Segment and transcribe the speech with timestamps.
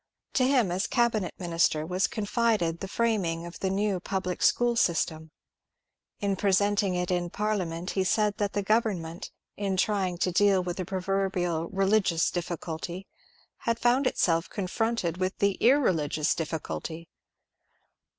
[0.33, 5.29] To him, as cabinet minister, was confided the framing of the new public school system.
[6.19, 10.63] In presenting it in Parlia ment he said that the government, in trying to deal
[10.63, 13.05] with the proverbial ^^ religions difficulty,"
[13.57, 17.07] had found itself confronted with the ^^ irreligious difficulty."